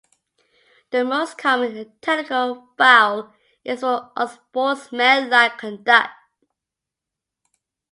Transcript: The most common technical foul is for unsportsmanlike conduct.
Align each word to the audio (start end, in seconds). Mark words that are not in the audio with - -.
The 0.89 1.03
most 1.05 1.37
common 1.37 1.91
technical 2.01 2.69
foul 2.75 3.35
is 3.63 3.81
for 3.81 4.11
unsportsmanlike 4.15 5.59
conduct. 5.59 6.09